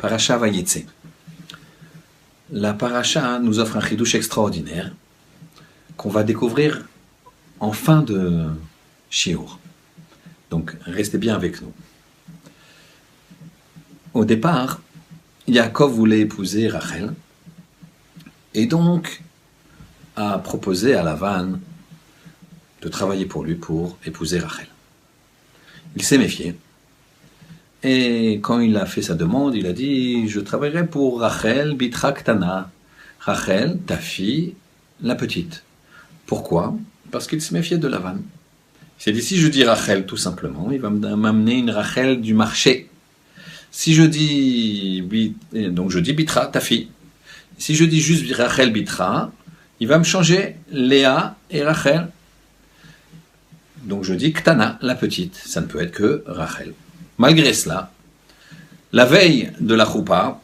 [0.00, 0.86] Paracha Vayetse.
[2.50, 4.94] La paracha nous offre un chidouche extraordinaire
[5.98, 6.86] qu'on va découvrir
[7.60, 8.46] en fin de
[9.10, 9.58] shiur.
[10.48, 11.74] Donc restez bien avec nous.
[14.14, 14.80] Au départ,
[15.46, 17.12] Yaakov voulait épouser Rachel
[18.54, 19.20] et donc
[20.16, 21.58] a proposé à Lavan
[22.80, 24.68] de travailler pour lui pour épouser Rachel.
[25.94, 26.56] Il s'est méfié.
[27.82, 32.70] Et quand il a fait sa demande, il a dit Je travaillerai pour Rachel Bitraktana.
[33.20, 34.54] Rachel, ta fille,
[35.02, 35.64] la petite.
[36.26, 36.76] Pourquoi?
[37.10, 38.16] Parce qu'il se méfiait de Lavan.
[38.98, 42.34] Il s'est dit Si je dis Rachel, tout simplement, il va m'amener une Rachel du
[42.34, 42.88] marché.
[43.70, 45.02] Si je dis.
[45.52, 46.88] Donc je dis Bitra, ta fille.
[47.56, 49.32] Si je dis juste Rachel Bitra,
[49.80, 52.08] il va me changer Léa et Rachel.
[53.84, 55.36] Donc je dis Ktana, la petite.
[55.36, 56.74] Ça ne peut être que Rachel.
[57.20, 57.92] Malgré cela,
[58.92, 60.40] la veille de la choupa,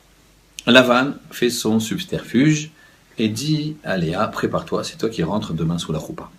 [0.67, 2.71] Lavan fait son subterfuge
[3.17, 6.31] et dit à Léa Prépare-toi, c'est toi qui rentres demain sous la choupa.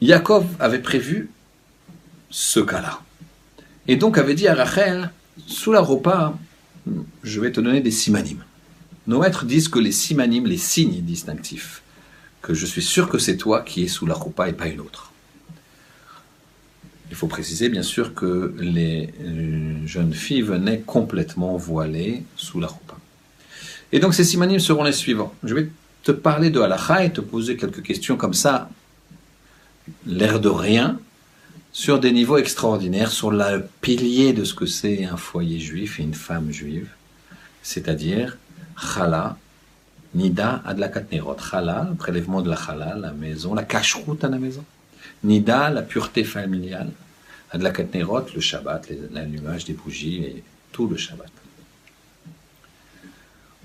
[0.00, 1.30] Yaakov avait prévu
[2.30, 3.00] ce cas-là.
[3.88, 5.10] Et donc avait dit à Rachel
[5.48, 6.38] Sous la choupa,
[7.24, 8.44] je vais te donner des simanim.
[9.08, 11.82] Nos maîtres disent que les simanim, les signes distinctifs,
[12.40, 14.78] que je suis sûr que c'est toi qui es sous la choupa et pas une
[14.78, 15.11] autre.
[17.12, 22.68] Il faut préciser bien sûr que les euh, jeunes filles venaient complètement voilées sous la
[22.68, 22.96] roupa.
[23.92, 25.34] Et donc ces simanim seront les suivants.
[25.44, 25.68] Je vais
[26.04, 28.70] te parler de halakha et te poser quelques questions comme ça,
[30.06, 30.98] l'air de rien,
[31.70, 36.04] sur des niveaux extraordinaires, sur le pilier de ce que c'est un foyer juif et
[36.04, 36.88] une femme juive,
[37.62, 38.38] c'est-à-dire
[38.80, 39.36] chala,
[40.14, 41.36] nida adlakat nerot.
[41.50, 44.64] Chala, prélèvement de la chala, la maison, la cacheroute à la maison.
[45.24, 46.90] Nida, la pureté familiale.
[47.50, 51.30] Adlakat Nerot, le Shabbat, l'allumage des bougies et tout le Shabbat.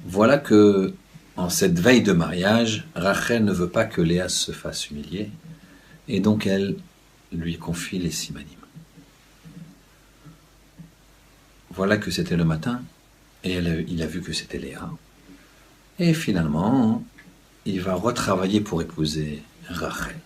[0.06, 0.94] Voilà que,
[1.38, 5.32] en cette veille de mariage, Rachel ne veut pas que Léa se fasse humilier,
[6.08, 6.76] et donc elle
[7.32, 8.48] lui confie les simanim.
[11.72, 12.82] Voilà que c'était le matin,
[13.44, 14.90] et il a vu que c'était Léa.
[16.00, 17.04] Et finalement,
[17.66, 20.20] il va retravailler pour épouser Rachel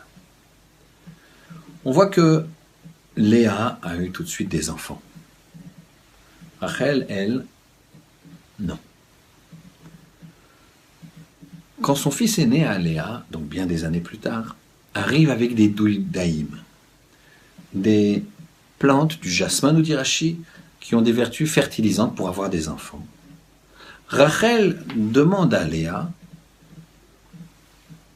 [1.86, 2.46] on voit que
[3.18, 5.02] Léa a eu tout de suite des enfants.
[6.60, 7.46] Rachel, elle,
[8.60, 8.78] non.
[11.82, 14.56] Quand son fils est né à Léa, donc bien des années plus tard,
[14.94, 16.60] arrive avec des douildaïm,
[17.74, 18.24] des
[18.78, 20.40] plantes du jasmin ou d'irachi
[20.80, 23.06] qui ont des vertus fertilisantes pour avoir des enfants.
[24.08, 26.12] Rachel demande à Léa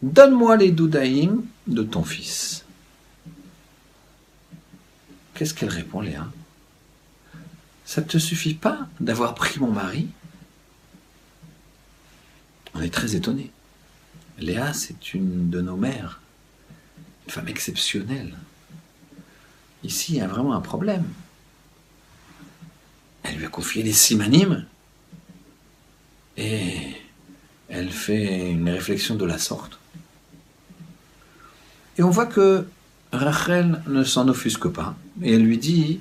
[0.01, 2.64] Donne-moi les doudaïm de ton fils.
[5.35, 6.27] Qu'est-ce qu'elle répond, Léa?
[7.85, 10.07] Ça ne te suffit pas d'avoir pris mon mari?
[12.73, 13.51] On est très étonné.
[14.39, 16.21] Léa, c'est une de nos mères,
[17.25, 18.35] une femme exceptionnelle.
[19.83, 21.05] Ici, il y a vraiment un problème.
[23.23, 24.65] Elle lui a confié les simanimes
[26.37, 26.95] et
[27.69, 29.79] elle fait une réflexion de la sorte.
[31.97, 32.67] Et on voit que
[33.11, 35.99] Rachel ne s'en offusque pas et elle lui dit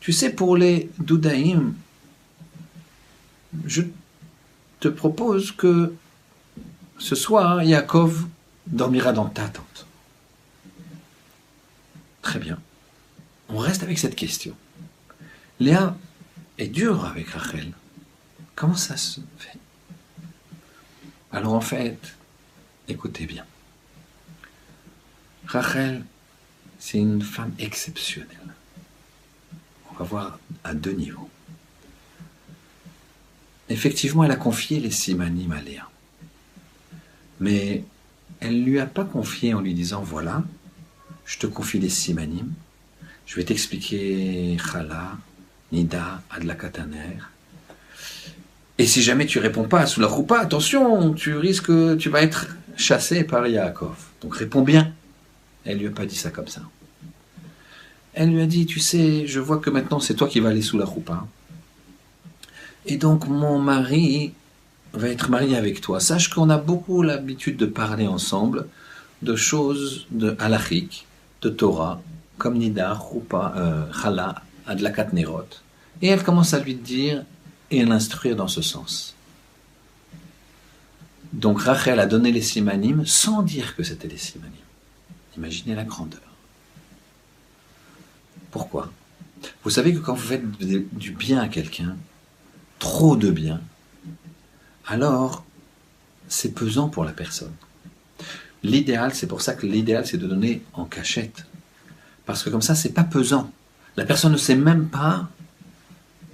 [0.00, 1.74] Tu sais, pour les Doudaïm,
[3.64, 3.82] je
[4.80, 5.94] te propose que
[6.98, 8.26] ce soir, Yaakov
[8.66, 9.86] dormira dans ta tente.
[12.22, 12.58] Très bien.
[13.48, 14.54] On reste avec cette question.
[15.60, 15.96] Léa
[16.58, 17.72] est dure avec Rachel.
[18.54, 19.58] Comment ça se fait?
[21.30, 22.16] Alors en fait,
[22.88, 23.44] écoutez bien.
[25.46, 26.04] Rachel
[26.78, 28.54] c'est une femme exceptionnelle.
[29.96, 31.28] On va voir à deux niveaux.
[33.68, 35.88] Effectivement, elle a confié les simanim à Léa.
[37.40, 37.84] Mais
[38.40, 40.44] elle ne lui a pas confié en lui disant voilà,
[41.24, 42.52] je te confie les simanim,
[43.26, 45.16] je vais t'expliquer Chala,
[45.72, 47.18] Nida, Adlakataner.
[48.78, 52.46] Et si jamais tu réponds pas sous la roupa, attention, tu risques, tu vas être
[52.76, 53.96] chassé par Yaakov.
[54.20, 54.92] Donc réponds bien.
[55.64, 56.62] Elle lui a pas dit ça comme ça.
[58.16, 60.62] Elle lui a dit, tu sais, je vois que maintenant c'est toi qui vas aller
[60.62, 61.26] sous la roupa.
[62.86, 64.32] Et donc mon mari
[64.94, 66.00] va être marié avec toi.
[66.00, 68.68] Sache qu'on a beaucoup l'habitude de parler ensemble
[69.20, 71.06] de choses de halachique,
[71.42, 72.00] de Torah,
[72.38, 74.32] comme Nida, Roupa, euh,
[74.66, 75.60] Adlakat Nerot.
[76.00, 77.22] Et elle commence à lui dire
[77.70, 79.14] et à l'instruire dans ce sens.
[81.34, 84.54] Donc Rachel a donné les simanim sans dire que c'était les simanim.
[85.36, 86.20] Imaginez la grandeur.
[88.56, 88.90] Pourquoi?
[89.64, 91.94] Vous savez que quand vous faites du bien à quelqu'un,
[92.78, 93.60] trop de bien,
[94.86, 95.44] alors
[96.26, 97.52] c'est pesant pour la personne.
[98.62, 101.44] L'idéal, c'est pour ça que l'idéal, c'est de donner en cachette.
[102.24, 103.52] Parce que comme ça, c'est pas pesant.
[103.98, 105.28] La personne ne sait même pas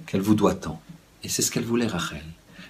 [0.05, 0.81] qu'elle vous doit tant.
[1.23, 2.23] Et c'est ce qu'elle voulait, Rachel.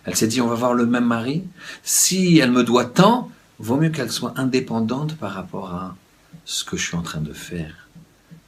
[0.03, 1.43] Elle s'est dit, on va voir le même mari.
[1.83, 3.29] Si elle me doit tant,
[3.59, 5.95] vaut mieux qu'elle soit indépendante par rapport à
[6.43, 7.83] ce que je suis en train de faire.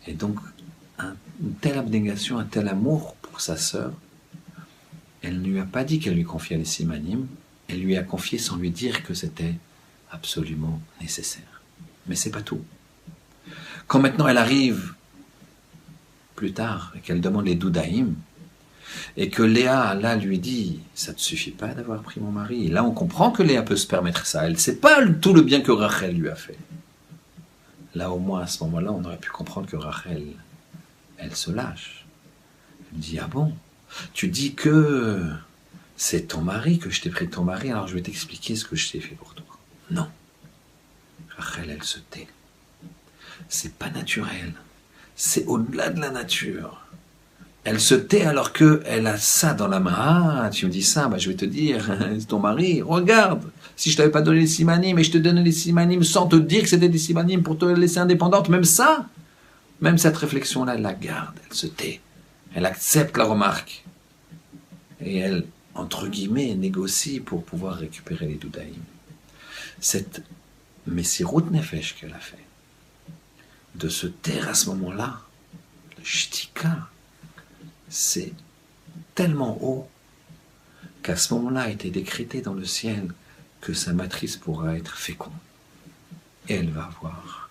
[0.07, 0.39] Et donc,
[0.99, 3.91] une telle abnégation, un tel amour pour sa sœur,
[5.21, 7.27] elle ne lui a pas dit qu'elle lui confiait les simanim,
[7.67, 9.55] elle lui a confié sans lui dire que c'était
[10.11, 11.61] absolument nécessaire.
[12.07, 12.61] Mais c'est pas tout.
[13.87, 14.93] Quand maintenant elle arrive
[16.35, 18.15] plus tard et qu'elle demande les doudaïm,
[19.17, 22.67] et que Léa, là, lui dit Ça ne suffit pas d'avoir pris mon mari.
[22.67, 24.45] Et là, on comprend que Léa peut se permettre ça.
[24.45, 26.57] Elle ne sait pas tout le bien que Rachel lui a fait.
[27.93, 30.23] Là, au moins, à ce moment-là, on aurait pu comprendre que Rachel,
[31.17, 32.05] elle se lâche.
[32.93, 33.53] Elle dit Ah bon?
[34.13, 35.21] Tu dis que
[35.97, 38.75] c'est ton mari, que je t'ai pris ton mari, alors je vais t'expliquer ce que
[38.75, 39.45] je t'ai fait pour toi.
[39.91, 40.07] Non.
[41.37, 42.27] Rachel, elle se tait.
[43.49, 44.53] C'est pas naturel.
[45.15, 46.81] C'est au-delà de la nature.
[47.63, 50.43] Elle se tait alors qu'elle a ça dans la main.
[50.43, 51.89] Ah, tu me dis ça, bah, je vais te dire,
[52.27, 53.43] ton mari, regarde,
[53.75, 56.35] si je t'avais pas donné les simanim et je te donnais les simanim sans te
[56.35, 59.07] dire que c'était des simanim pour te laisser indépendante, même ça,
[59.81, 62.01] même cette réflexion-là, elle la garde, elle se tait,
[62.53, 63.83] elle accepte la remarque.
[65.01, 68.83] Et elle, entre guillemets, négocie pour pouvoir récupérer les doudaïm.
[69.79, 70.23] Cette
[70.87, 72.37] Messirut Nefesh qu'elle a fait,
[73.75, 75.21] de se taire à ce moment-là,
[75.97, 76.87] le shtika,
[77.89, 78.33] c'est
[79.15, 79.89] tellement haut
[81.03, 83.11] qu'à ce moment-là a été décrété dans le ciel
[83.61, 85.33] que sa matrice pourra être féconde.
[86.47, 87.44] Et elle va avoir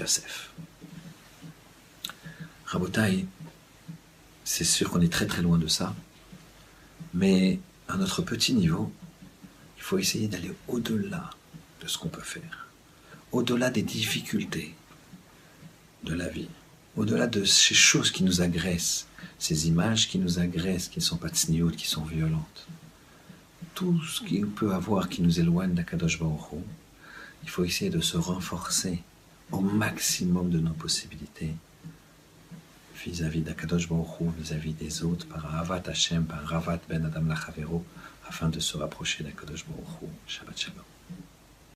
[0.00, 0.50] Yosef.
[2.66, 3.26] Rabotai,
[4.44, 5.94] c'est sûr qu'on est très très loin de ça,
[7.14, 8.92] mais à notre petit niveau,
[9.76, 11.30] il faut essayer d'aller au-delà
[11.80, 12.68] de ce qu'on peut faire,
[13.32, 14.74] au-delà des difficultés
[16.04, 16.48] de la vie
[16.96, 19.06] au-delà de ces choses qui nous agressent,
[19.38, 22.66] ces images qui nous agressent, qui ne sont pas tsniout, qui sont violentes,
[23.74, 26.60] tout ce qu'il peut avoir qui nous éloigne d'Akadosh Baruch
[27.42, 29.02] il faut essayer de se renforcer
[29.52, 31.54] au maximum de nos possibilités
[33.04, 37.84] vis-à-vis d'Akadosh Baruch vis-à-vis des autres, par Avat Hashem, par Ravat Ben Adam Lachavero,
[38.28, 40.99] afin de se rapprocher d'Akadosh Baruch Shabbat Shalom.